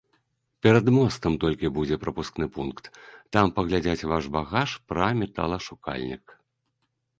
[0.65, 2.89] Перад мостам толькі будзе прапускны пункт,
[3.37, 6.25] там паглядзяць ваш багаж пра металашукальнік.